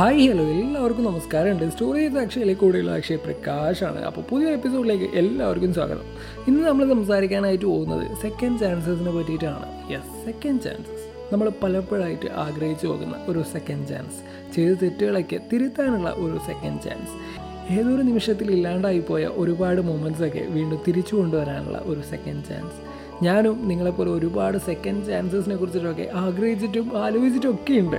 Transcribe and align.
Hi 0.00 0.26
hello 0.28 0.44
എല്ലാവർക്കും 0.60 1.04
നമസ്കാരമുണ്ട്. 1.04 1.70
Story 1.72 1.98
ചെയ്ത 2.00 2.18
അക്ഷയയിലേക്ക് 2.18 2.60
കൂടെയുള്ള 2.60 2.92
അക്ഷയ 2.98 3.16
പ്രകാശാണ്. 3.16 4.00
അപ്പോൾ 4.08 4.22
പുതിയ 4.30 4.52
എപ്പിസോഡിലേക്ക് 4.58 5.08
എല്ലാവർക്കും 5.20 5.74
സ്വാഗതം. 5.74 6.06
ഇന്ന് 6.48 6.68
നമ്മൾ 6.68 6.84
സംസാരിക്കാനായിട്ട് 6.94 7.64
പോകുന്നത് 7.64 8.04
സെക്കൻഡ് 8.22 8.60
ചാൻസസിനെ 8.60 9.12
പറ്റിയിട്ടാണ്. 9.16 9.66
യെസ് 9.92 10.12
സെക്കൻഡ് 10.26 10.62
ചാൻസസ് 10.66 11.04
നമ്മൾ 11.32 11.48
പലപ്പോഴായിട്ട് 11.62 12.30
ആഗ്രഹിച്ചു 12.44 12.86
പോകുന്ന 12.86 13.16
ഒരു 13.28 13.42
സെക്കൻഡ് 13.52 13.88
ചാൻസ് 13.88 14.20
ചെയ്ത 14.56 14.72
തെറ്റുകളൊക്കെ 14.82 15.40
തിരുത്താനുള്ള 15.52 16.12
ഒരു 16.24 16.38
സെക്കൻഡ് 16.48 16.82
ചാൻസ് 16.86 17.14
ഏതൊരു 17.78 18.02
നിമിഷത്തിൽ 18.02 18.50
ഇല്ലാണ്ടായി 18.50 18.98
പോയ 18.98 19.26
ഒരുപാട് 19.42 19.80
മൊമെന്റ്സൊക്കെ 19.80 20.44
വീണ്ടും 20.50 20.80
തിരിച്ചു 20.88 21.16
കൊണ്ടുവരാനുള്ള 21.16 21.82
ഒരു 21.86 22.00
സെക്കൻഡ് 22.00 22.44
ചാൻസ് 22.44 22.80
ഞാനും 23.22 23.68
നിങ്ങളെപ്പോലെ 23.68 24.10
ഒരുപാട് 24.10 24.58
സെക്കൻഡ് 24.58 25.06
ചാൻസസിനെ 25.06 25.56
കുറിച്ചിട്ടൊക്കെ 25.56 26.08
ആഗ്രഹിച്ചിട്ടും 26.14 27.02
ആലോചിച്ചിട്ടും 27.04 27.54
ഒക്കെ 27.54 27.72
ഉണ്ട് 27.72 27.96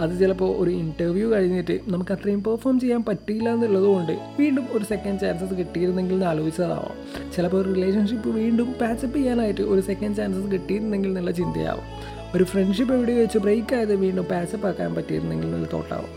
അത് 0.00 0.20
ചിലപ്പോൾ 0.20 0.56
ഒരു 0.56 0.70
ഇന്റർവ്യൂ 0.70 1.32
കഴിഞ്ഞിട്ട് 1.32 1.80
നമുക്ക് 1.88 2.12
അത്രയും 2.12 2.44
പെർഫോം 2.44 2.80
ചെയ്യാൻ 2.80 3.04
പറ്റിയില്ല 3.08 3.48
എന്നുള്ളത് 3.48 3.82
കൊണ്ട് 3.82 4.12
വീണ്ടും 4.40 4.66
ഒരു 4.72 4.84
സെക്കൻഡ് 4.84 5.20
ചാൻസസ് 5.20 5.54
കിട്ടിയിരുന്നെങ്കിൽ 5.58 6.14
എന്ന് 6.14 6.26
ആലോചിച്ചതാവാം. 6.26 6.96
ചിലപ്പോൾ 7.36 7.56
ഒരു 7.56 7.74
റിലേഷൻഷിപ്പ് 7.74 8.28
വീണ്ടും 8.28 8.72
പാച്ചപ്പ് 8.80 9.16
ചെയ്യാനായിട്ട് 9.16 9.60
ഒരു 9.60 9.80
സെക്കൻഡ് 9.80 10.16
ചാൻസസ് 10.16 10.52
കിട്ടിയിരുന്നെങ്കിൽ 10.52 11.08
എന്നുള്ള 11.08 11.30
ചിന്തയാവും. 11.30 11.84
ഒരു 12.34 12.44
ഫ്രണ്ട്ഷിപ്പ് 12.44 12.94
എവിടെ 12.94 13.12
വെച്ച് 13.12 13.38
ബ്രേക്ക് 13.38 13.74
ആയത് 13.74 13.96
വീണ്ടും 13.96 14.24
പാച്ചപ്പ് 14.24 14.66
ആക്കാൻ 14.66 14.94
പറ്റിയിരുന്നെങ്കിൽ 14.94 15.46
എന്നുള്ള 15.46 15.68
തോട്ടാവും. 15.72 16.08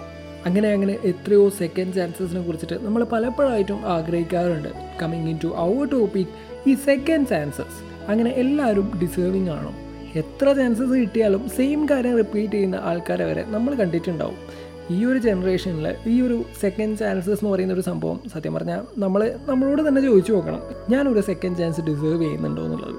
അങ്ങനെ 0.46 0.70
അങ്ങനെ 0.70 0.98
എത്രയോ 1.04 1.50
സെക്കൻഡ് 1.50 1.94
ചാൻസസിനെ 1.94 2.42
കുറിച്ചിട്ട് 2.42 2.86
നമ്മൾ 2.86 3.04
പലപ്പോഴായിട്ടും 3.04 3.80
ആഗ്രഹിക്കാറുണ്ട്. 3.86 4.70
Coming 5.02 5.30
in 5.30 5.40
to 5.44 5.48
our 5.48 5.86
topic 5.90 6.28
ഈ 6.70 6.74
സെക്കൻഡ് 6.74 7.28
ചാൻസസ് 7.28 7.97
അങ്ങനെ 8.08 8.30
എല്ലാവരും 8.32 9.00
ഡിസേർവിങ് 9.02 9.50
ആണോ? 9.50 9.74
എത്ര 10.16 10.54
ചാൻസസ് 10.54 10.90
കിട്ടിയാലും 10.90 11.50
സെയിം 11.50 11.90
കാര്യം 11.90 12.18
റിപ്പീറ്റ് 12.18 12.54
ചെയ്യുന്ന 12.54 12.76
ആൾക്കാരെ 12.76 13.26
വരെ 13.26 13.46
നമ്മൾ 13.48 13.76
കണ്ടിട്ടുണ്ടാവും. 13.76 14.68
ഈ 14.92 15.06
ഒരു 15.06 15.18
ജനറേഷനിൽ 15.18 15.96
ഈ 16.08 16.22
ഒരു 16.22 16.44
സെക്കൻഡ് 16.60 16.98
ചാൻസസ് 16.98 17.30
എന്ന് 17.30 17.50
പറയുന്ന 17.50 17.74
ഒരു 17.74 17.82
സംഭവം 17.82 18.20
സത്യം 18.34 18.54
പറഞ്ഞാൽ 18.54 18.82
നമ്മൾ 18.98 19.36
നമ്മളോട് 19.46 19.88
തന്നെ 19.88 20.02
ചോദിച്ചു 20.02 20.34
നോക്കണം. 20.34 20.62
ഞാനൊരു 20.90 21.22
സെക്കൻഡ് 21.22 21.58
ചാൻസ് 21.58 21.82
ഡിസേർവ് 21.82 22.22
ചെയ്യുന്നുണ്ടോ 22.22 22.64
എന്നുള്ളത്? 22.64 22.96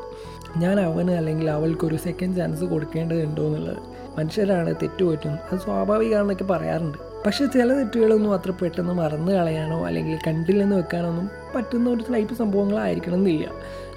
ഞാൻ 0.58 0.80
അവന് 0.80 1.10
അല്ലെങ്കിൽ 1.10 1.50
അവൾക്കൊരു 1.50 1.96
സെക്കൻഡ് 1.96 2.36
ചാൻസ് 2.36 2.64
കൊടുക്കേണ്ടതുണ്ടോ 2.64 3.46
എന്നുള്ളത്? 3.46 3.76
മനുഷ്യരാണ് 4.18 4.74
തെറ്റുപറ്റും 4.74 5.30
അത് 5.30 5.58
സ്വാഭാവികമാണെന്നൊക്കെ 5.58 6.44
പറയാറുണ്ട്. 6.44 6.98
പക്ഷെ 7.26 7.46
ചില 7.46 7.72
തെറ്റുകളൊന്നും 7.72 8.32
അത്ര 8.32 8.50
പെട്ടെന്ന് 8.50 8.92
മറന്നു 8.92 9.32
കളയാനോ 9.32 9.86
അല്ലെങ്കിൽ 9.86 10.18
കണ്ടില്ലെന്ന് 10.26 10.76
വെക്കാനൊന്നും 10.76 11.30
പറ്റുന്ന 11.54 11.90
ഒരു 11.90 12.12
ടൈപ്പ് 12.12 12.34
സംഭവങ്ങളായിരിക്കണം 12.34 13.14
എന്നില്ല. 13.14 13.48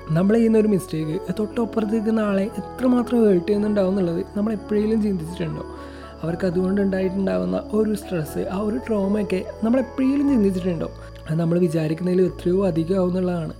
നമ്മൾ 0.10 0.36
ചെയ്യുന്ന 0.36 0.58
ഒരു 0.58 0.68
മിസ്റ്റേക്ക് 0.68 1.34
തൊട്ടപ്പുറത്ത് 1.40 1.94
നിൽക്കുന്ന 1.94 2.20
ആളെ 2.20 2.44
എത്രമാത്രം 2.44 3.26
ഹേർട്ട് 3.26 3.48
ചെയ്യുന്നുണ്ടാവും 3.48 3.90
എന്നുള്ളത് 3.90 4.26
നമ്മൾ 4.38 4.54
എപ്പോഴെങ്കിലും 4.54 5.04
ചിന്തിച്ചിട്ടുണ്ടോ? 5.04 5.66
അവർക്ക് 6.24 6.46
അതുകൊണ്ട് 6.46 6.82
ഉണ്ടായിട്ടുണ്ടാകുന്ന 6.82 7.64
ഒരു 7.74 7.96
സ്ട്രെസ്സ് 7.96 8.40
ആ 8.52 8.58
ഒരു 8.58 8.76
ട്രോമയൊക്കെ 8.76 9.46
നമ്മൾ 9.64 9.80
എപ്പോഴെങ്കിലും 9.80 10.30
ചിന്തിച്ചിട്ടുണ്ടോ? 10.30 10.92
അത് 11.30 11.40
നമ്മൾ 11.40 11.60
വിചാരിക്കുന്നതിൽ 11.60 12.22
എത്രയോ 12.22 12.68
അധികം 12.68 13.08
എന്നുള്ളതാണ്. 13.08 13.54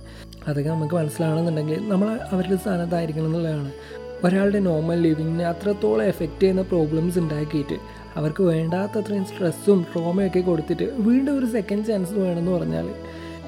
അതൊക്കെ 0.48 0.70
നമുക്ക് 0.70 0.94
മനസ്സിലാണെന്നുണ്ടെങ്കിൽ 0.94 1.88
നമ്മൾ 1.88 2.18
അവരുടെ 2.30 2.56
സ്ഥാനത്തായിരിക്കണം 2.56 3.26
എന്നുള്ളതാണ്. 3.26 3.72
ഒരാളുടെ 4.24 4.58
നോർമൽ 4.58 4.98
ലിവിങ്ങിനെ 5.00 5.44
അത്രത്തോളം 5.44 6.04
എഫക്റ്റ് 6.04 6.40
ചെയ്യുന്ന 6.40 6.62
പ്രോബ്ലംസ് 6.62 7.18
ഉണ്ടാക്കിയിട്ട് 7.18 7.74
അവർക്ക് 8.16 8.42
വേണ്ടാത്തത്രയും 8.42 9.24
സ്ട്രെസ്സും 9.24 9.86
ട്രോമയൊക്കെ 9.92 10.40
കൊടുത്തിട്ട് 10.40 10.92
വീണ്ടും 10.98 11.38
ഒരു 11.38 11.46
സെക്കൻഡ് 11.46 11.86
ചാൻസ് 11.86 12.12
വേണമെന്ന് 12.12 12.50
പറഞ്ഞാൽ 12.50 12.88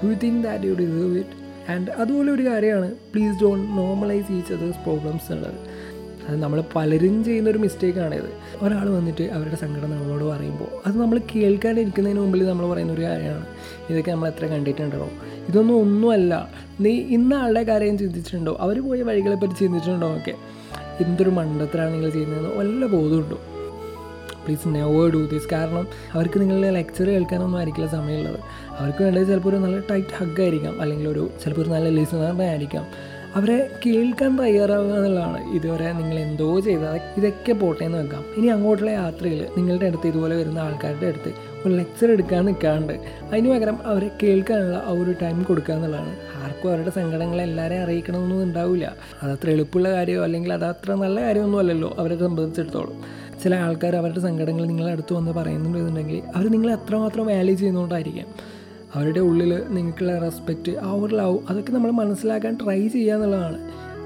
you 0.05 0.15
think 0.15 0.45
that 0.45 0.65
you 0.65 0.75
deserve 0.75 1.19
it 1.19 1.44
and 1.69 1.91
അതുപോലെ 1.91 2.33
ഒരു 2.33 2.47
കാര്യമാണ് 2.47 2.91
please 2.91 3.43
don 3.43 3.77
normalise 3.77 4.33
each 4.33 4.53
other's 4.53 4.79
problems 4.79 5.33
ഉള്ളത് 5.33 5.85
അത് 6.29 6.43
നമ്മൾ 6.43 6.65
പലരും 6.77 7.25
ചെയ്യുന്ന 7.25 7.51
ഒരു 7.51 7.59
മിസ്റ്റേക്കാണിത് 7.59 8.29
ഒരാൾ 8.63 8.89
വന്നിട്ട് 8.89 9.23
അവരുടെ 9.23 9.57
സങ്കടം 9.57 9.91
നമ്മളോട് 9.91 10.25
പറയുമ്പോൾ 10.25 10.89
അത് 10.89 11.01
നമ്മൾ 11.01 11.21
കേൾക്കാനിരിക്കുന്നതിന് 11.37 12.21
മുമ്പിൽ 12.21 12.47
നമ്മൾ 12.47 12.67
പറയുന്ന 12.67 12.93
ഒരു 12.93 13.03
കാര്യമാണ്. 13.03 13.47
ഇതൊക്കെ 13.91 14.11
നമ്മൾ 14.11 14.29
എത്ര 14.29 14.47
കണ്ടിട്ടുണ്ടോ 14.47 15.09
ഇതൊന്നും 15.49 15.81
ഒന്നുമല്ല. 15.81 16.49
നീ 16.81 16.91
ഇന്ന 16.91 17.35
ആളുടെ 17.35 17.63
കാര്യം 17.63 17.99
ചിന്തിച്ചിട്ടുണ്ടോ? 17.99 18.57
അവർ 18.61 18.89
പോയ 18.89 19.03
വഴികളെപ്പറ്റി 19.03 19.55
ചിന്തിച്ചിട്ടുണ്ടോ 19.55 20.17
ഒക്കെ 20.17 20.35
എന്തൊരു 21.01 21.31
മണ്ടത്തിലാണ് 21.31 21.95
നിങ്ങൾ 21.95 22.11
ചെയ്യുന്നതെന്ന് 22.11 22.59
വല്ല 22.59 22.87
ബോധമുണ്ടോ 22.87 23.39
പ്ലീസ് 24.45 24.75
നെവർ 24.77 25.09
ഡു 25.15 25.23
ദിസ്. 25.33 25.49
കാരണം 25.53 25.87
അവർക്ക് 26.13 26.41
നിങ്ങളുടെ 26.41 26.71
ലെക്ചർ 26.71 27.09
കേൾക്കാനൊന്നും 27.15 27.59
ആയിരിക്കില്ല 27.59 27.91
സമയമുള്ളത്. 27.91 28.39
അവർക്ക് 28.79 29.03
വേണ്ടത് 29.05 29.27
ചിലപ്പോൾ 29.33 29.49
ഒരു 29.49 29.57
നല്ല 29.57 29.79
ടൈറ്റ് 29.91 30.15
ഹഗ് 30.21 30.43
ആയിരിക്കാം 30.47 30.81
അല്ലെങ്കിൽ 30.81 31.09
ഒരു 31.09 31.31
ചിലപ്പോൾ 31.43 31.63
ഒരു 31.63 31.69
നല്ല 31.69 31.89
ലിസണറിനെ 31.89 32.49
ആയിരിക്കാം. 32.49 32.87
അവരെ 33.39 33.57
കേൾക്കാൻ 33.87 34.33
തയ്യാറാവുക 34.41 34.93
എന്നുള്ളതാണ്. 34.97 35.39
ഇതുവരെ 35.57 35.93
നിങ്ങൾ 35.93 36.17
എന്തോ 36.19 36.61
ചെയ്താൽ 36.61 37.01
ഇതൊക്കെ 37.19 37.53
പോട്ടെ 37.53 37.85
എന്ന് 37.85 37.99
വെക്കാം. 37.99 38.25
ഇനി 38.37 38.47
അങ്ങോട്ടുള്ള 38.47 38.91
യാത്രയിൽ 38.91 39.41
നിങ്ങളുടെ 39.57 39.87
അടുത്ത് 39.87 40.07
ഇതുപോലെ 40.07 40.37
വരുന്ന 40.37 40.59
ആൾക്കാരുടെ 40.59 41.07
അടുത്ത് 41.07 41.31
ഒരു 41.65 41.73
ലെക്ചർ 41.75 42.09
എടുക്കാൻ 42.11 42.45
നിൽക്കാണ്ട് 42.45 42.93
അതിന് 43.31 43.49
പകരം 43.53 43.77
അവരെ 43.91 44.11
കേൾക്കാനുള്ള 44.23 44.77
ആ 44.87 44.93
ഒരു 45.01 45.13
ടൈം 45.23 45.43
കൊടുക്കുക 45.43 45.75
എന്നുള്ളതാണ്. 45.75 46.13
ആർക്കും 46.45 46.69
അവരുടെ 46.71 46.91
സങ്കടങ്ങൾ 46.91 47.41
എല്ലാവരെയും 47.41 47.83
അറിയിക്കണമെന്നൊന്നും 47.83 48.47
ഉണ്ടാവില്ല. 48.49 48.87
അതത്ര 49.23 49.51
എളുപ്പമുള്ള 49.51 49.91
കാര്യമോ 49.91 50.25
അല്ലെങ്കിൽ 50.25 50.53
അത് 50.53 50.65
അത്ര 50.65 50.93
നല്ല 51.05 51.21
കാര്യമൊന്നും 51.21 51.59
അല്ലല്ലോ 51.59 51.91
അവരെ 51.99 52.19
സംബന്ധിച്ചിടത്തോളം. 52.19 52.97
ചില 53.45 53.55
ആൾക്കാർ 53.55 53.97
അവരുടെ 53.97 54.21
സങ്കടങ്ങൾ 54.21 54.67
നിങ്ങളുടെ 54.67 54.93
അടുത്ത് 54.93 55.13
വന്ന് 55.15 55.33
പറയുന്നുണ്ടെന്നുണ്ടെങ്കിൽ 55.33 56.23
അവർ 56.37 56.51
നിങ്ങളെ 56.51 56.73
എത്രമാത്രം 56.75 57.27
വാല്യൂ 57.27 57.57
ചെയ്യുന്നതുകൊണ്ടായിരിക്കാം 57.57 58.27
അവരുടെ 58.95 59.21
ഉള്ളിൽ 59.21 59.63
നിങ്ങൾക്കുള്ള 59.69 60.19
റെസ്പെക്റ്റ് 60.19 60.73
ആ 60.79 60.93
ഒരു 60.93 61.15
ലവ് 61.15 61.39
അതൊക്കെ 61.51 61.73
നമ്മൾ 61.73 61.91
മനസ്സിലാക്കാൻ 61.91 62.59
ട്രൈ 62.65 62.89
ചെയ്യുക 62.89 63.15
എന്നുള്ളതാണ്. 63.15 63.59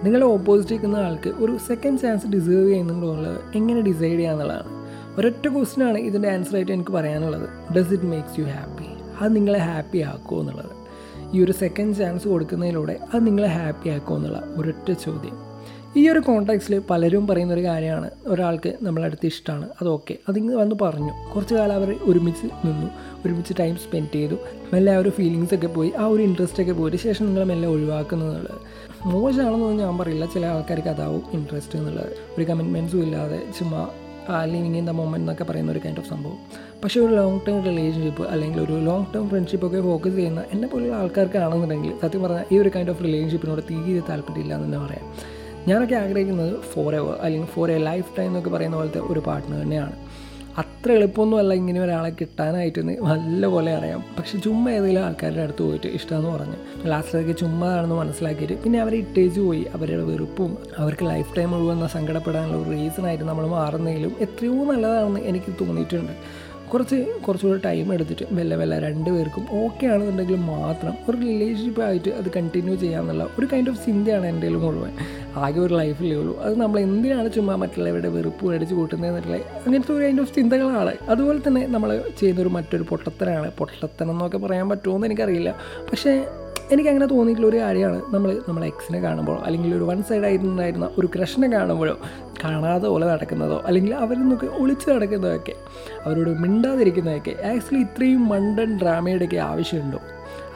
നിങ്ങളുടെ 0.04 0.26
ഓപ്പോസിറ്റ് 0.26 0.72
നിൽക്കുന്ന 0.72 0.96
ആൾക്ക് 0.96 1.30
ഒരു 1.30 1.58
സെക്കൻഡ് 1.66 2.00
ചാൻസ് 2.00 2.26
ഡിസേർവ് 2.26 2.68
ചെയ്യുന്നുണ്ടോ 2.68 3.08
എന്നുള്ളത് 3.10 3.40
എങ്ങനെ 3.54 3.80
ഡിസൈഡ് 3.80 4.18
ചെയ്യുക 4.18 4.32
എന്നുള്ളതാണ്. 4.32 4.70
ഒരൊറ്റ 5.18 5.48
ക്വസ്റ്റിനാണ് 5.48 5.98
ഇതിന്റെ 5.98 6.28
ആൻസർ 6.28 6.56
ആയിട്ട് 6.56 6.72
എനിക്ക് 6.72 6.90
പറയാനുള്ളത്. 6.90 7.48
Does 7.76 7.92
it 7.92 8.04
makes 8.04 8.40
you 8.40 8.44
happy 8.44 8.88
അത് 9.20 9.36
നിങ്ങളെ 9.36 9.58
ഹാപ്പി 9.58 9.98
ആക്കുമോ 9.98 10.40
എന്നുള്ളത്. 10.40 10.72
ഈ 11.34 11.44
ഒരു 11.44 11.52
സെക്കൻഡ് 11.52 11.96
ചാൻസ് 11.96 12.28
കൊടുക്കുന്നതിലൂടെ 12.28 12.98
അത് 13.14 13.26
നിങ്ങളെ 13.26 13.48
ഹാപ്പി 13.48 13.88
ആക്കുമോ 13.88 14.16
എന്നുള്ള 14.16 14.44
ഒരൊറ്റ 14.56 14.92
ചോദ്യം. 14.92 15.47
ഈ 15.98 16.08
ഒരു 16.08 16.18
കോണ്ടാക്സിൽ 16.18 16.82
പലരും 16.90 17.26
പറയുന്ന 17.26 17.52
ഒരു 17.54 17.62
കാര്യമാണ് 17.62 18.10
ഒരാൾക്ക് 18.26 18.74
നമ്മളടുത്ത് 18.82 19.26
ഇഷ്ടമാണ് 19.26 19.68
അത് 19.80 19.88
ഓക്കെ 19.88 20.14
അതിങ്ങ് 20.28 20.54
വന്ന് 20.54 20.76
പറഞ്ഞു. 20.82 21.12
കുറച്ച് 21.34 21.54
കാലം 21.54 21.74
അവർ 21.74 21.96
ഒരുമിച്ച് 22.02 22.66
നിന്നു. 22.66 22.86
ഒരുമിച്ച് 23.26 23.54
ടൈം 23.60 23.76
സ്പെൻഡ് 23.76 24.14
ചെയ്തു. 24.14 24.34
മെല്ലെ 24.72 24.94
ആ 24.94 24.98
ഒരു 24.98 25.08
ഫീലിങ്സ് 25.08 25.54
ഒക്കെ 25.54 25.66
പോയി. 25.66 25.92
ആ 25.98 26.04
ഒരു 26.06 26.22
ഇൻട്രസ്റ്റ് 26.22 26.62
ഒക്കെ 26.62 26.72
പോയിട്ട് 26.72 26.98
ശേഷം 26.98 27.26
നിങ്ങൾ 27.26 27.44
മെല്ലെ 27.44 27.68
ഒഴിവാക്കുന്നുള്ളത്. 27.68 28.58
മോശമാണെന്നൊന്നും 29.04 29.76
ഞാൻ 29.76 29.98
പറയില്ല. 29.98 30.26
ചില 30.26 30.46
ആൾക്കാർക്ക് 30.46 30.88
അതാവും 30.88 31.22
ഇൻട്രസ്റ്റ് 31.32 31.78
എന്നുള്ളത്. 31.78 32.12
ഒരു 32.38 32.44
കമ്മിറ്റ്മെന്റ്സും 32.44 33.02
ഇല്ലാതെ 33.02 33.42
ചുമ്മാ 33.58 33.88
ലിവിങ് 34.44 34.76
ഇൻ 34.76 34.86
ദ 34.86 34.90
മൊമെന്റ് 34.90 35.18
എന്നൊക്കെ 35.18 35.44
പറയുന്ന 35.44 35.72
ഒരു 35.72 35.80
കൈൻഡ് 35.84 35.98
ഓഫ് 35.98 36.08
സംഭവം. 36.08 36.38
പക്ഷേ 36.84 37.00
ഒരു 37.00 37.14
ലോങ് 37.14 37.40
ടേം 37.48 37.64
റിലേഷൻഷിപ്പ് 37.64 38.22
അല്ലെങ്കിൽ 38.28 38.60
ഒരു 38.60 38.72
ലോങ് 38.72 39.04
ടേം 39.14 39.28
ഫ്രണ്ട്ഷിപ്പ് 39.28 39.66
ഒക്കെ 39.66 39.80
ഫോക്കസ് 39.80 40.14
ചെയ്യുന്ന 40.14 40.44
എന്നെ 40.52 40.68
പോലുള്ള 40.68 40.94
ആൾക്കാർക്കാണെന്നുണ്ടെങ്കിൽ 40.94 41.92
സത്യം 42.02 42.22
പറഞ്ഞാൽ 42.22 42.44
ഈ 42.52 42.58
ഒരു 42.58 42.70
കൈൻഡ് 42.76 42.90
ഓഫ് 42.90 43.04
റിലേഷൻഷിപ്പിനോട് 43.04 43.62
തീരെ 43.70 44.02
താല്പര്യമില്ല 44.08 44.54
എന്ന് 44.54 44.66
തന്നെ 44.66 44.86
പറയാം. 44.86 45.37
ഞാനൊക്കെ 45.68 45.96
ആഗ്രഹിക്കുന്നത് 46.04 46.54
ഫോർ 46.72 46.90
എവർ 47.00 47.16
അല്ലെങ്കിൽ 47.24 47.48
ഫോർ 47.54 47.70
എ 47.76 47.78
ലൈഫ് 47.90 48.10
ടൈം 48.18 48.28
എന്നൊക്കെ 48.30 48.50
പറയുന്ന 48.50 48.76
പോലത്തെ 48.76 49.00
ഒരു 49.12 49.20
പാർട്ട്ണർ 49.28 49.56
തന്നെയാണ്. 49.62 49.96
അത്ര 50.62 50.88
എളുപ്പമൊന്നുമല്ല 50.98 51.52
ഇങ്ങനെ 51.60 51.80
ഒരാളെ 51.84 52.10
കിട്ടാനായിട്ട് 52.20 52.80
നല്ലപോലെ 53.08 53.70
അറിയാം. 53.78 54.00
പക്ഷെ 54.16 54.38
ചുമ്മാ 54.44 54.70
ഏതെങ്കിലും 54.76 55.02
ആൾക്കാരുടെ 55.06 55.42
അടുത്ത് 55.42 55.62
പോയിട്ട് 55.66 55.88
ഇഷ്ടമെന്ന് 55.98 56.30
പറഞ്ഞ്. 56.36 56.56
ലാസ്റ്റിലൊക്കെ 56.90 57.34
ചുമ്മാ 57.42 57.68
ആണെന്ന് 57.76 57.96
മനസ്സിലാക്കിയിട്ട് 58.00 58.56
പിന്നെ 58.62 58.78
അവരെ 58.84 58.96
ഇട്ടേജ് 59.04 59.40
പോയി. 59.40 59.62
അവരുടെ 59.76 60.04
വെറുപ്പും 60.10 60.50
അവർക്ക് 60.78 61.06
ലൈഫ് 61.10 61.30
ടൈം 61.36 61.50
മുഴുവൻ 61.54 61.86
സങ്കടപ്പെടാനുള്ള 61.96 62.58
ഒരു 62.62 62.70
റീസണായിട്ട് 62.76 63.24
നമ്മൾ 63.24 63.46
മാറുന്നതിലും 63.56 64.14
എത്രയോ 64.26 64.58
നല്ലതാണെന്ന് 64.72 65.20
എനിക്ക് 65.32 65.52
തോന്നിയിട്ടുണ്ട്. 65.60 66.14
കുറച്ച് 66.72 66.96
കുറച്ചുകൂടെ 67.26 67.60
ടൈം 67.64 67.92
എടുത്തിട്ട് 67.92 68.34
മെല്ലെ 68.34 68.56
മെല്ലെ 68.56 68.78
രണ്ട് 68.78 69.10
പേർക്കും 69.10 69.46
ഓക്കെ 69.64 69.86
ആണെന്നുണ്ടെങ്കിൽ 69.86 70.36
മാത്രം 70.36 70.94
ഒരു 71.08 71.16
റിലേഷൻഷിപ്പ് 71.16 71.82
ആയിട്ട് 71.82 72.08
അത് 72.08 72.30
കണ്ടിന്യൂ 72.36 72.74
ചെയ്യാമെന്നുള്ള 72.74 73.26
ഒരു 73.38 73.48
കൈൻഡ് 73.52 73.70
ഓഫ് 73.70 73.86
ചിന്തയാണ് 73.86 74.26
എന്റെ 74.26 74.48
മുഴുവൻ. 74.48 74.92
ആകെ 75.36 75.60
ഒരു 75.60 75.74
ലൈഫിലേ 75.74 76.16
ഉള്ളൂ. 76.16 76.40
അത് 76.40 76.60
നമ്മൾ 76.60 76.80
എന്തിനാണ് 76.80 77.32
ചുമ്മാ 77.32 77.54
മറ്റുള്ളവരുടെ 77.54 78.08
വെറുപ്പ് 78.08 78.46
മേടിച്ച് 78.46 78.74
കൂട്ടുന്നതെന്നുള്ള 78.74 79.36
അങ്ങനത്തെ 79.36 79.92
ഒരു 79.92 80.04
കൈൻഡ് 80.04 80.20
ഓഫ് 80.20 80.34
ചിന്തകളാണ്. 80.34 80.94
അതുപോലെ 81.08 81.40
തന്നെ 81.46 81.66
നമ്മൾ 81.66 82.02
ചെയ്യുന്നൊരു 82.20 82.48
മറ്റൊരു 82.48 82.82
പൊട്ടത്തനാണ് 82.82 83.52
പൊട്ടത്തനം 83.52 84.10
എന്നൊക്കെ 84.10 84.38
പറയാൻ 84.38 84.68
പറ്റുമോ 84.68 84.94
എന്ന് 84.94 85.06
എനിക്കറിയില്ല. 85.06 85.54
പക്ഷേ 85.92 86.24
എനിക്കങ്ങനെ 86.72 87.06
തോന്നിയിട്ടുള്ള 87.06 87.50
ഒരു 87.50 87.56
കാര്യമാണ്. 87.56 88.02
നമ്മൾ 88.14 88.40
നമ്മളെ 88.48 88.66
എക്സിനെ 88.66 89.00
കാണുമ്പോഴോ 89.00 89.42
അല്ലെങ്കിൽ 89.44 89.74
ഒരു 89.74 89.84
വൺ 89.84 90.02
സൈഡ് 90.02 90.24
ആയിരുന്നുണ്ടായിരുന്ന 90.24 90.90
ഒരു 90.98 91.06
ക്രഷനെ 91.06 91.48
കാണുമ്പോഴോ 91.48 91.96
കാണാതെ 92.44 92.88
പോലെ 92.88 93.06
നടക്കുന്നതോ 93.06 93.62
അല്ലെങ്കിൽ 93.66 93.94
അവരിൽ 93.94 94.20
നിന്നൊക്കെ 94.20 94.46
ഒളിച്ച് 94.46 94.90
നടക്കുന്നതൊക്കെ 94.90 95.54
അവരോട് 96.06 96.30
മിണ്ടാതിരിക്കുന്നതൊക്കെ 96.30 97.30
ആക്ച്വലി 97.30 97.80
ഇത്രയും 97.82 98.28
മണ്ടൻ 98.28 98.78
ഡ്രാമയുടെയൊക്കെ 98.78 99.36
ആവശ്യമുണ്ടോ? 99.36 100.00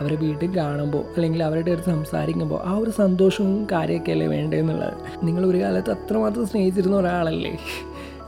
അവരെ 0.00 0.16
വീട്ടിൽ 0.16 0.56
കാണുമ്പോൾ 0.56 1.04
അല്ലെങ്കിൽ 1.16 1.42
അവരുടെ 1.42 1.70
അടുത്ത് 1.70 1.88
സംസാരിക്കുമ്പോൾ 1.88 2.60
ആ 2.64 2.76
ഒരു 2.76 2.90
സന്തോഷവും 2.90 3.66
കാര്യമൊക്കെ 3.72 4.12
അല്ലേ 4.12 4.26
വേണ്ടതെന്നുള്ളത് 4.26 5.26
നിങ്ങൾ 5.26 5.46
ഒരു 5.46 5.58
കാലത്ത് 5.62 5.90
അത്രമാത്രം 5.90 6.46
സ്നേഹിച്ചിരുന്ന 6.46 6.96
ഒരാളല്ലേ? 6.96 7.58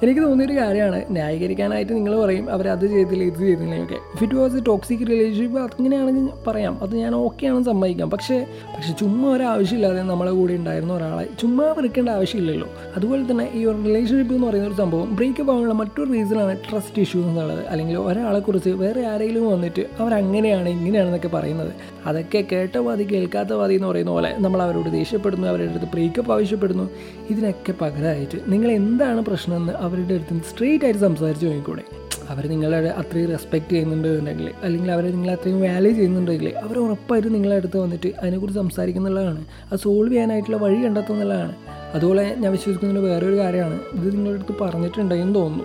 എനിക്ക് 0.04 0.20
തോന്നിയൊരു 0.20 0.56
കാര്യമാണ്. 0.60 1.00
ന്യായീകരിക്കാനായിട്ട് 1.10 1.92
നിങ്ങൾ 1.98 2.14
പറയും 2.24 2.50
അവർ 2.50 2.68
അത് 2.74 2.86
ചെയ്തില്ല 2.94 3.24
ഇത് 3.24 3.40
ചെയ്തില്ല 3.40 3.82
ഒക്കെ 3.84 3.98
if 4.14 4.22
it 4.24 4.34
was 4.34 4.56
a 4.56 4.62
toxic 4.66 5.04
relationship 5.12 5.58
അങ്ങനെയാണെങ്കിൽ 5.58 6.26
പറയാം. 6.46 6.74
അത് 6.82 6.96
ഞാൻ 6.96 7.14
ഓക്കെ 7.14 7.46
ആണെന്ന് 7.46 7.68
സമ്മതിക്കാം. 7.70 8.10
പക്ഷേ 8.10 8.36
പക്ഷേ 8.74 8.92
ചുമ്മാ 8.92 9.28
ഒരു 9.36 9.42
ആവശ്യമില്ലാതെ 9.42 10.02
നമ്മളെ 10.02 10.30
കൂടെ 10.30 10.52
ഉണ്ടായിരുന്ന 10.52 10.92
ഒരാളെ 10.92 11.26
ചുമ്മാ 11.40 11.64
വെറുക്കേണ്ട 11.78 12.08
ആവശ്യമില്ലല്ലോ. 12.08 12.68
അതുപോലെ 12.96 13.22
തന്നെ 13.30 13.46
ഈ 13.54 13.64
ഒരു 13.64 13.78
റിലേഷൻഷിപ്പ് 13.84 14.34
എന്ന് 14.34 14.46
പറയുന്ന 14.46 14.68
ഒരു 14.68 14.74
സംഭവം 14.74 15.16
ബ്രേക്കപ്പ് 15.16 15.52
ആവാനുള്ള 15.52 15.74
മറ്റൊരു 15.74 16.10
റീസണാണ് 16.12 16.56
ട്രസ്റ്റ് 16.70 17.02
ഇഷ്യൂ 17.02 17.22
എന്നുള്ളത്. 17.22 17.62
അല്ലെങ്കിൽ 17.66 17.98
ഒരാളെക്കുറിച്ച് 17.98 18.70
വേറെ 18.70 19.06
ആരെങ്കിലും 19.06 19.46
വന്നിട്ട് 19.52 19.84
അവരങ്ങനെയാണ് 20.00 20.68
ഇങ്ങനെയാണെന്നൊക്കെ 20.68 21.28
പറയുന്നത്. 21.28 21.72
അതൊക്കെ 22.06 22.44
കേട്ട 22.52 22.76
വാതി 22.78 23.04
കേൾക്കാത്ത 23.12 23.52
വാതി 23.52 23.74
എന്ന് 23.74 23.88
പറയുന്ന 23.88 24.10
പോലെ 24.10 24.30
നമ്മൾ 24.38 24.62
അവരോട് 24.62 24.90
ദേഷ്യപ്പെടുന്നു 24.92 25.46
അവരുടെ 25.48 25.70
അടുത്ത് 25.70 25.90
ബ്രേക്കപ്പ് 25.92 26.32
ആവശ്യപ്പെടുന്നു. 26.32 26.90
ഇതിനൊക്കെ 27.30 27.74
പകരമായിട്ട് 27.80 28.38
നിങ്ങൾ 28.48 28.70
എന്താണ് 28.70 29.20
പ്രശ്നമെന്ന് 29.24 29.72
അവരുടെ 29.94 30.14
അടുത്ത് 30.14 30.40
സ്ട്രെയിറ്റ് 30.50 30.84
ആയിട്ട് 30.84 31.00
സംസാരിച്ച് 31.00 31.46
നോക്കിക്കൂടെ? 31.46 31.82
അവർ 32.30 32.48
നിങ്ങളെ 32.48 32.78
അത്രയും 32.90 33.30
റെസ്പെക്ട് 33.30 33.70
ചെയ്യുന്നുണ്ടെങ്കിൽ 33.70 34.50
അല്ലെങ്കിൽ 34.62 34.92
അവർ 34.92 35.04
നിങ്ങളെ 35.10 35.32
അത്രയും 35.32 35.62
വാല്യൂ 35.62 35.92
ചെയ്യുന്നുണ്ടെങ്കിൽ 35.92 36.48
അവർ 36.62 36.78
ഉറപ്പായിട്ടും 36.78 37.32
നിങ്ങളുടെ 37.32 37.56
അടുത്ത് 37.56 37.78
വന്നിട്ട് 37.78 38.12
അതിനെക്കുറിച്ച് 38.20 38.60
സംസാരിക്കുന്നുള്ളതാണ്. 38.60 39.44
അത് 39.72 39.78
സോൾവ് 39.78 40.12
ചെയ്യാനായിട്ടുള്ള 40.12 40.56
വഴി 40.56 40.84
കണ്ടെത്തുന്നതാണ് 40.84 41.52
അതുപോലെ 41.94 42.34
ഞാൻ 42.38 42.52
വിശ്വസിക്കുന്ന 42.52 43.00
വേറൊരു 43.00 43.36
കാര്യമാണ്. 43.36 43.78
ഇത് 43.94 44.12
നിങ്ങളുടെ 44.12 44.42
അടുത്ത് 44.42 44.62
പറഞ്ഞിട്ടുണ്ടെന്ന് 44.62 45.34
തോന്നുന്നു. 45.34 45.64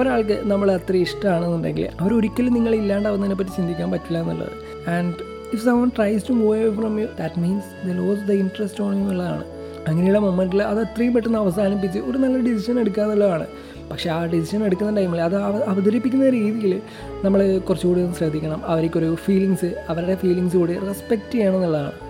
ഒരാൾക്ക് 0.00 0.40
നമ്മളെ 0.44 0.74
അത്ര 0.74 0.96
ഇഷ്ടമാണെന്നുണ്ടെങ്കിൽ 0.96 1.88
അവരൊരിക്കലും 2.00 2.54
നിങ്ങൾ 2.54 2.74
ഇല്ലാണ്ടാവുന്നതിനെ 2.74 3.34
പറ്റി 3.34 3.50
ചിന്തിക്കാൻ 3.50 3.90
പറ്റില്ല 3.90 4.18
എന്നുള്ളത്. 4.20 4.90
And 4.90 5.14
if 5.52 5.64
someone 5.64 5.90
tries 5.96 6.28
to 6.28 6.32
move 6.32 6.58
away 6.58 6.70
from 6.76 7.00
you 7.00 7.06
that 7.18 7.40
means 7.40 7.86
they 7.86 7.90
lose 7.90 8.28
the 8.28 8.32
interest 8.32 8.84
on 8.84 8.94
you 8.94 9.00
എന്നുള്ളതാണ്. 9.00 9.44
അങ്ങനെയുള്ള 9.88 10.18
മൊമെന്റിൽ 10.18 10.62
അത് 10.62 10.80
അത്രയും 10.80 11.14
പെട്ടെന്ന് 11.14 11.38
അവസാനിപ്പിച്ച് 11.38 11.98
ഒരു 11.98 12.18
നല്ല 12.18 12.52
ഡിസിഷൻ 12.52 12.80
എടുക്കുക 12.80 13.02
എന്നുള്ളതാണ് 13.02 13.46
പക്ഷേ 13.90 14.10
ആ 14.10 14.24
ഡിസിഷൻ 14.24 14.64
എടുക്കുന്ന 14.64 14.96
ടൈമിൽ 14.96 15.20
അത് 15.20 15.36
അവ- 15.36 15.62
അവതരിപ്പിക്കുന്ന 15.62 16.28
രീതിയിൽ 16.30 16.82
നമ്മൾ 17.24 17.58
കുറച്ചുകൂടി 17.58 18.12
ശ്രദ്ധിക്കണം. 18.12 18.64
അവർക്കൊരു 18.66 19.14
ഫീലിങ്സ് 19.14 19.84
അവരുടെ 19.88 20.14
ഫീലിങ്സ് 20.14 20.56
കൂടി 20.56 20.78
റെസ്പെക്റ്റ് 20.78 21.32
ചെയ്യണം 21.32 21.54
എന്നുള്ളതാണ്. 21.54 22.07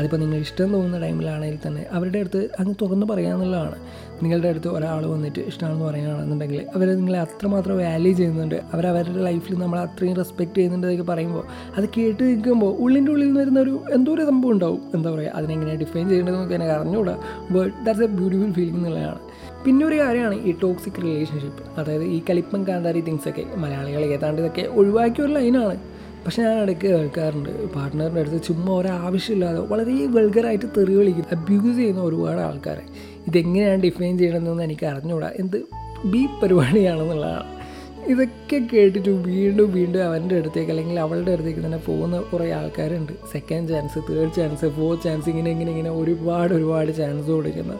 അതിപ്പോൾ 0.00 0.16
നിങ്ങൾ 0.16 0.38
ഇഷ്ടം 0.46 0.68
തോന്നുന്ന 0.74 0.98
ടൈമിലാണെങ്കിൽ 1.06 1.58
തന്നെ 1.66 1.82
അവരുടെ 1.96 2.18
അടുത്ത് 2.22 2.42
അങ്ങ് 2.60 2.74
തുറന്ന് 2.82 3.06
പറയാമെന്നുള്ളതാണ് 3.12 3.78
നിങ്ങളുടെ 4.22 4.48
അടുത്ത് 4.48 4.68
ഒരാൾ 4.68 5.02
വന്നിട്ട് 5.06 5.40
ഇഷ്ടമാണെന്ന് 5.50 5.84
പറയുകയാണെന്നുണ്ടെങ്കിൽ 5.84 6.60
അവർ 6.74 6.88
നിങ്ങളെ 6.96 7.18
അത്രമാത്രം 7.18 7.76
വാല്യൂ 7.78 8.12
ചെയ്യുന്നുണ്ട്. 8.12 8.56
അവർ 8.74 8.86
അവരുടെ 8.86 9.22
ലൈഫിൽ 9.28 9.54
നമ്മൾ 9.58 9.78
അത്രയും 9.78 10.16
റെസ്പെക്റ്റ് 10.16 10.56
ചെയ്യുന്നുണ്ട് 10.56 11.06
പറയുമ്പോൾ 11.12 11.44
അത് 11.76 11.86
കേട്ട് 11.96 12.22
നിൽക്കുമ്പോൾ 12.22 12.72
ഉള്ളിന്റെ 12.84 13.12
ഉള്ളിൽ 13.12 13.26
നിന്ന് 13.26 13.40
വരുന്ന 13.40 13.60
ഒരു 13.60 13.74
എന്തോ 13.92 14.12
ഒരു 14.14 14.24
സംഭവം 14.30 14.52
ഉണ്ടാവും. 14.54 14.80
എന്താ 14.94 15.10
പറയുക 15.10 15.32
അതിനെങ്ങനെ 15.34 15.74
ഡിഫൈൻ 15.74 16.08
ചെയ്യേണ്ടതെന്നൊക്കെ 16.08 16.54
എനിക്ക് 16.54 16.72
അറിഞ്ഞുകൂടാ. 16.72 17.14
But 17.50 17.74
that's 17.86 18.04
a 18.04 18.10
beautiful 18.18 18.52
feeling 18.58 18.78
എന്നുള്ളതാണ്. 18.80 19.20
പിന്നെ 19.64 19.82
ഒരു 19.86 19.96
കാര്യമാണ് 20.00 20.36
ഈ 20.48 20.52
ടോക്സിക് 20.62 20.98
റിലേഷൻഷിപ്പ് 21.02 21.80
അതായത് 21.80 22.04
ഈ 22.04 22.18
കളിപ്പം 22.30 22.60
കാന്താരി 22.68 23.00
തിങ്സൊക്കെ 23.00 23.44
മലയാളികൾ 23.56 24.04
ഏതാണ്ട് 24.16 24.40
ഇതൊക്കെ 24.42 24.62
ഒഴിവാക്കിയ 24.80 25.24
ഒരു 25.24 25.32
ലൈനാണ് 25.32 25.76
പക്ഷെ 26.24 26.42
ഞാൻ 26.42 26.62
ഇടയ്ക്ക് 26.62 26.86
കേൾക്കാറുണ്ട് 26.86 27.72
പാർട്ട്ണറിന്റെ 27.74 28.20
അടുത്ത് 28.20 28.42
ചുമ്മാ 28.42 28.72
ഒരാവശ്യമില്ലാതെ 28.72 29.60
വളരെ 29.60 30.06
വെൾഗറായിട്ട് 30.06 30.64
തെറി 30.76 30.94
വിളിക്കും 30.94 31.24
അബ്യൂസ് 31.32 31.76
ചെയ്യുന്ന 31.76 32.00
ഒരുപാട് 32.00 32.40
ആൾക്കാരെ. 32.40 32.82
ഇതെങ്ങനെയാണ് 33.26 33.82
ഡിഫൈൻ 33.82 34.18
ചെയ്യണമെന്നൊന്നും 34.18 34.64
എനിക്ക് 34.64 34.86
അറിഞ്ഞുകൂടാ 34.86 35.30
എന്ത് 35.38 35.56
ബി 36.04 36.26
പരിപാടിയാണെന്നുള്ളതാണ്. 36.42 37.60
ഇതൊക്കെ 38.08 38.58
കേട്ടിട്ട് 38.72 39.08
വീണ്ടും 39.08 39.72
വീണ്ടും 39.72 40.04
അവന്റെ 40.04 40.36
അടുത്തേക്ക് 40.36 40.70
അല്ലെങ്കിൽ 40.70 41.00
അവളുടെ 41.00 41.32
അടുത്തേക്ക് 41.32 41.60
തന്നെ 41.60 41.78
പോകുന്ന 41.78 42.20
കുറേ 42.20 42.52
ആൾക്കാരുണ്ട്. 42.52 43.12
Second 43.32 43.68
chance 43.68 43.98
third 44.10 44.34
chance 44.36 44.66
fourth 44.66 45.02
chance 45.02 45.28
ഇങ്ങനെ 45.28 45.50
ഇങ്ങനെ 45.50 45.70
ഇങ്ങനെ 45.70 45.90
ഒരുപാട് 45.90 46.54
ഒരുപാട് 46.54 46.92
ചാൻസ് 46.96 47.30
കൊടുക്കുന്ന. 47.30 47.72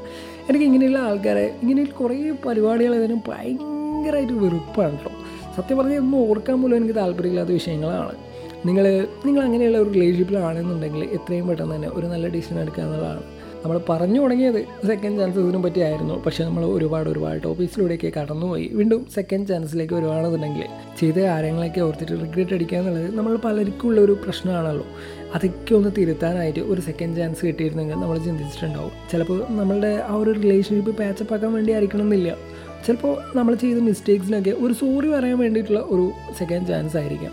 എനിക്ക് 0.48 0.64
ഇങ്ങനെയുള്ള 0.64 0.98
ആൾക്കാരെ 0.98 1.54
ഇങ്ങനെ 1.62 1.84
കുറേ 1.84 2.32
പരിപാടികൾ 2.46 2.94
ഇതിന് 2.94 3.20
ഭയങ്കരമായിട്ട് 3.28 4.32
വെറുപ്പാണ് 4.32 4.92
കേട്ടോ. 4.92 5.10
സത്യം 5.56 5.78
പറഞ്ഞാൽ 5.78 5.98
ഒന്നും 5.98 6.30
ഓർക്കാൻ 6.30 6.62
പോലും 6.62 6.76
എനിക്ക് 6.76 6.94
താല്പര്യമില്ലാത്ത 6.94 7.50
വിഷയങ്ങളാണ്. 7.50 8.29
നിങ്ങൾ 8.68 8.84
നിങ്ങൾ 9.26 9.42
അങ്ങനെയുള്ള 9.44 9.78
ഒരു 9.78 9.90
റിലേഷൻഷിപ്പിലാണെന്നുണ്ടെങ്കിൽ 9.94 11.02
എത്രയും 11.16 11.48
പെട്ടെന്ന് 11.48 11.74
തന്നെ 11.74 11.88
ഒരു 11.88 12.06
നല്ല 12.06 12.26
ഡിസിഷൻ 12.28 12.56
എടുക്കുക 12.62 12.82
എന്നുള്ളതാണ്. 12.82 13.22
നമ്മൾ 13.62 13.80
പറഞ്ഞു 13.88 14.20
തുടങ്ങിയത് 14.22 14.58
സെക്കൻഡ് 14.90 15.18
ചാൻസ് 15.20 15.38
ഇതിനെ 15.38 15.58
പറ്റിയായിരുന്നു 15.58 16.14
പക്ഷേ 16.26 16.44
നമ്മൾ 16.44 16.64
ഒരുപാട് 16.64 17.08
ഒരുപാട് 17.10 17.42
ടോപ്പിക്സിലൂടെയൊക്കെ 17.44 18.10
കടന്നുപോയി. 18.18 18.66
വീണ്ടും 18.78 19.06
സെക്കൻഡ് 19.16 19.48
ചാൻസിലേക്ക് 19.48 19.94
വരുവാണെന്നുണ്ടെങ്കിൽ 19.94 20.66
ചെയ്ത 21.00 21.18
കാര്യങ്ങളൊക്കെ 21.18 21.80
ഓർത്തിട്ട് 21.80 22.12
റിഗ്രറ്റ് 22.12 22.54
അടിക്കുക 22.54 22.78
എന്നുള്ളത് 22.78 23.16
നമ്മൾ 23.18 23.36
പലർക്കും 23.36 23.88
ഉള്ള 23.90 24.00
ഒരു 24.00 24.12
പ്രശ്നമാണല്ലോ. 24.24 24.86
അതൊക്കെ 25.34 25.74
ഒന്ന് 25.74 25.90
തിരുത്താനായിട്ട് 25.98 26.60
ഒരു 26.60 26.80
സെക്കൻഡ് 26.80 27.16
ചാൻസ് 27.16 27.46
കിട്ടിയിരുന്നെങ്കിൽ 27.46 27.94
നമ്മൾ 27.94 28.18
ചിന്തിച്ചിട്ടുണ്ടാവും. 28.18 28.92
ചിലപ്പോൾ 29.12 29.40
നമ്മളുടെ 29.50 29.92
ആ 30.08 30.14
ഒരു 30.14 30.32
റിലേഷൻഷിപ്പ് 30.40 30.94
പാച്ചപ്പ് 31.02 31.34
ആക്കാൻ 31.34 31.52
വേണ്ടി 31.52 31.72
ആയിരിക്കണം 31.72 32.02
എന്നില്ല 32.02 32.36
ചിലപ്പോൾ 32.86 33.14
നമ്മൾ 33.36 33.54
ചെയ്ത 33.54 33.78
മിസ്റ്റേക്സിനൊക്കെ 33.78 34.50
ഒരു 34.50 34.72
സോറി 34.72 35.08
പറയാൻ 35.08 35.38
വേണ്ടിയിട്ടുള്ള 35.38 35.80
ഒരു 35.80 36.04
സെക്കൻഡ് 36.38 36.68
ചാൻസ് 36.68 36.96
ആയിരിക്കാം. 36.96 37.32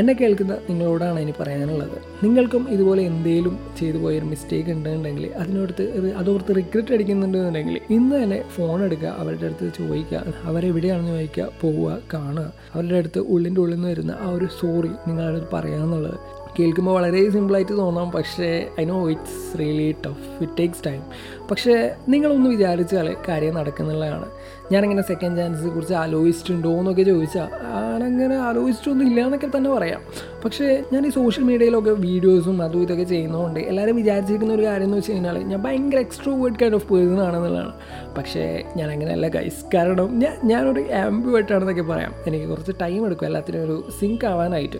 എന്നെ 0.00 0.12
കേൾക്കുന്ന 0.12 0.54
നിങ്ങളോടാണ് 0.68 1.18
ഇനി 1.20 1.32
പറയാനുള്ളത്. 1.40 1.96
നിങ്ങൾക്കും 2.24 2.62
ഇതുപോലെ 2.74 3.02
എന്തെങ്കിലും 3.02 3.54
ചെയ്തു 3.78 3.98
പോയൊരു 3.98 4.26
മിസ്റ്റേക്ക് 4.32 4.70
ഉണ്ടെന്നുണ്ടെങ്കിൽ 4.70 5.24
അതിനോടത്ത് 5.40 5.84
അതോർത്ത് 6.20 6.56
റിഗ്രറ്റ് 6.56 6.94
അടിക്കുന്നുണ്ടെന്നുണ്ടെങ്കിൽ 6.94 7.76
ഇന്ന് 7.90 8.14
തന്നെ 8.22 8.38
ഫോൺ 8.56 8.84
എടുക്കുക 8.84 9.14
അവരുടെ 9.22 9.46
അടുത്ത് 9.46 9.68
ചോദിക്കുക 9.78 10.22
അവരെവിടെയാണെന്ന് 10.44 11.10
ചോദിക്കുക 11.10 11.48
പോവുക 11.62 11.98
കാണുക. 12.14 12.46
അവരുടെ 12.74 12.98
അടുത്ത് 12.98 13.20
ഉള്ളിന്റെ 13.34 13.60
ഉള്ളിൽ 13.60 13.76
നിന്ന് 13.76 13.88
വരുന്ന 13.88 14.14
ആ 14.20 14.28
ഒരു 14.30 14.48
സോറി 14.60 14.92
നിങ്ങളുടെ 15.08 15.42
പറയാമെന്നുള്ളത് 15.52 16.18
കേൾക്കുമ്പോൾ 16.58 16.92
വളരെ 16.92 17.30
സിമ്പിളായിട്ട് 17.30 17.72
തോന്നാം. 17.72 18.10
പക്ഷേ 18.10 18.68
I 18.80 18.84
know 18.84 19.10
it's 19.10 19.58
really 19.58 19.94
tough 20.06 20.42
it 20.42 20.52
takes 20.58 20.84
time 20.86 21.02
പക്ഷേ 21.50 21.90
നിങ്ങളൊന്ന് 22.08 22.50
വിചാരിച്ചാൽ 22.50 23.16
കാര്യം 23.28 23.54
നടക്കുന്നുള്ളതാണ്. 23.54 24.26
ഞാനിങ്ങനെ 24.72 25.02
സെക്കൻഡ് 25.02 25.38
ചാൻസിനെ 25.38 25.70
കുറിച്ച് 25.70 25.94
ആലോചിച്ചിട്ടുണ്ടോ 25.94 26.70
എന്നൊക്കെ 26.70 27.02
ചോദിച്ചാൽ 27.02 27.48
ഞാനങ്ങനെ 27.64 28.36
ആലോചിച്ചിട്ടൊന്നും 28.36 29.08
ഇല്ല 29.08 29.20
എന്നൊക്കെ 29.20 29.48
തന്നെ 29.56 29.70
പറയാം. 29.70 30.00
പക്ഷേ 30.44 30.82
ഞാൻ 30.92 31.06
ഈ 31.06 31.10
സോഷ്യൽ 31.10 31.44
മീഡിയയിലൊക്കെ 31.44 31.90
വീഡിയോസും 31.90 32.62
അതും 32.62 32.82
ഇതൊക്കെ 32.82 33.04
ചെയ്യുന്നതുകൊണ്ട് 33.04 33.60
എല്ലാവരും 33.60 33.96
വിചാരിച്ചിരിക്കുന്ന 33.96 34.54
ഒരു 34.54 34.64
കാര്യം 34.64 34.84
എന്ന് 34.84 34.96
വെച്ച് 34.96 35.12
കഴിഞ്ഞാൽ 35.12 35.38
ഞാൻ 35.38 35.62
ഭയങ്കര 35.62 35.98
extra 35.98 36.34
word 36.36 36.60
kind 36.62 36.74
of 36.74 36.92
person 36.92 37.20
ആണെന്നുള്ളതാണ്. 37.20 37.72
പക്ഷേ 38.18 38.64
ഞാൻ 38.76 38.90
അങ്ങനെയല്ല 38.90 39.28
ഗൈസ് 39.28 39.76
കാരണം 39.76 40.18
ഞാൻ 40.18 40.34
ഞാനൊരു 40.44 40.80
ആംബിവേർട്ടാണെന്നൊക്കെ 40.80 41.82
പറയാം. 41.82 42.14
എനിക്ക് 42.26 42.48
കുറച്ച് 42.48 42.72
ടൈം 42.82 43.06
എടുക്കും. 43.06 43.26
എല്ലാത്തിനും 43.26 43.64
ഒരു 43.64 43.84
സിങ്ക് 44.00 44.26
ആവാനായിട്ട്. 44.26 44.76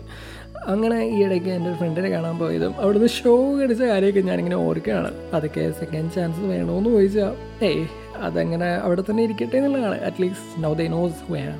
അങ്ങനെ 0.69 0.97
ഈ 1.05 1.23
ഇടയ്ക്ക് 1.23 1.49
എന്റെ 1.49 1.69
ഒരു 1.69 1.77
ഫ്രണ്ടിനെ 1.77 2.09
കാണാൻ 2.09 2.39
പോയതും 2.39 2.73
അവിടുന്ന് 2.79 3.07
ഷോ 3.07 3.33
കടിച്ച 3.59 3.83
കാര്യമൊക്കെ 3.83 4.21
ഞാനിങ്ങനെ 4.21 4.55
ഓർക്കുകയാണ്. 4.55 5.11
അതൊക്കെ 5.33 5.71
സെക്കൻഡ് 5.79 6.11
ചാൻസ് 6.15 6.39
വേണമെന്ന് 6.39 6.89
ചോദിച്ചാൽ 6.89 7.65
ഏയ് 7.65 7.83
അതങ്ങനെ 8.27 8.69
അവിടെ 8.85 9.03
തന്നെ 9.09 9.23
ഇരിക്കട്ടെ 9.23 9.57
എന്നുള്ളതാണ്. 9.57 9.97
At least 10.01 10.63
now 10.63 10.73
they 10.73 10.87
know 10.87 11.31
വേണം 11.31 11.59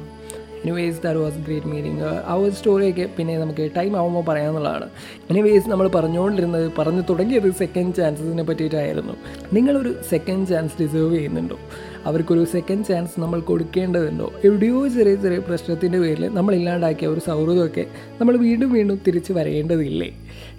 anyways 0.66 1.00
that 1.04 1.20
was 1.20 1.38
great 1.38 1.68
meeting 1.68 2.02
ആ 2.04 2.34
ഒരു 2.34 2.50
സ്റ്റോറിയൊക്കെ 2.52 3.10
പിന്നെ 3.18 3.38
നമുക്ക് 3.38 3.70
ടൈം 3.78 3.98
ആകുമ്പോൾ 3.98 4.24
പറയാമെന്നുള്ളതാണ് 4.24 4.88
എനിവേസ് 5.30 5.70
നമ്മൾ 5.70 5.88
പറഞ്ഞുകൊണ്ടിരുന്നത് 5.88 6.72
പറഞ്ഞു 6.78 7.04
തുടങ്ങിയത് 7.10 7.52
സെക്കൻഡ് 7.54 7.96
ചാൻസസിനെ 7.96 8.44
പറ്റിയിട്ടായിരുന്നു. 8.44 9.14
നിങ്ങളൊരു 9.54 9.96
സെക്കൻഡ് 10.10 10.48
ചാൻസ് 10.48 10.82
ഡിസേർവ് 10.82 11.14
ചെയ്യുന്നുണ്ടോ? 11.16 11.60
അവർക്കൊരു 12.06 12.46
സെക്കൻഡ് 12.46 12.86
ചാൻസ് 12.86 13.20
നമ്മൾ 13.20 13.40
കൊടുക്കേണ്ടതുണ്ടോ? 13.40 14.34
എവിടെയോ 14.46 14.88
ചെറിയ 14.88 15.16
ചെറിയ 15.16 15.40
പ്രശ്നത്തിന്റെ 15.40 16.00
പേരിൽ 16.00 16.28
നമ്മളില്ലാണ്ടാക്കിയ 16.28 17.08
ഒരു 17.08 17.20
സൗഹൃദമൊക്കെ 17.20 17.86
നമ്മൾ 18.22 18.38
വീണ്ടും 18.38 18.72
വീണ്ടും 18.72 19.02
തിരിച്ച് 19.08 19.34
വരേണ്ടതില്ലേ? 19.34 20.16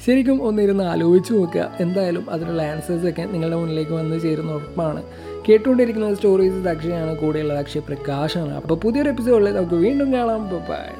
ശരിക്കും 0.07 0.43
ഒന്നിരുന്ന് 0.43 0.85
ആലോചിച്ച് 0.85 1.33
നോക്കുക. 1.33 1.77
എന്തായാലും 1.81 2.31
അതിനുള്ള 2.31 2.63
ആൻസേഴ്സൊക്കെ 2.63 3.23
നിങ്ങളുടെ 3.23 3.57
മുന്നിലേക്ക് 3.57 3.93
വന്ന് 3.93 4.21
ചേരുന്ന 4.21 4.53
ഉറപ്പാണ്. 4.53 5.03
കേട്ടുകൊണ്ടിരിക്കുന്ന 5.49 6.15
സ്റ്റോറീസ് 6.15 6.69
അക്ഷയാണ് 6.69 7.17
കൂടെയുള്ളത് 7.17 7.59
അക്ഷയ 7.59 7.81
പ്രകാശാണ്. 7.81 8.55
അപ്പോൾ 8.55 8.75
പുതിയൊരു 8.75 9.09
എപ്പിസോഡിൽ 9.09 9.53
നമുക്ക് 9.53 9.75
വീണ്ടും 9.75 10.13
കാണാം. 10.13 10.49
ബൈ 10.49 11.00